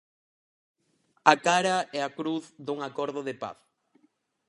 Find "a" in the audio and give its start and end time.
1.33-1.35, 2.07-2.09